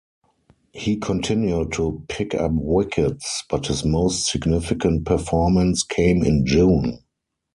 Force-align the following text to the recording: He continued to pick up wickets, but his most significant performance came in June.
He 0.73 0.95
continued 0.97 1.73
to 1.73 2.03
pick 2.09 2.33
up 2.33 2.49
wickets, 2.55 3.43
but 3.47 3.67
his 3.67 3.85
most 3.85 4.25
significant 4.31 5.05
performance 5.05 5.83
came 5.83 6.23
in 6.25 6.43
June. 6.43 7.03